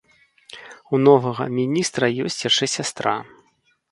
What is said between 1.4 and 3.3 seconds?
міністра ёсць яшчэ сястра.